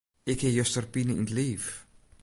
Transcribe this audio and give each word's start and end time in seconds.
Ik 0.31 0.39
hie 0.43 0.53
juster 0.57 0.85
pine 0.93 1.13
yn 1.21 1.27
't 1.29 1.33
liif. 1.37 1.65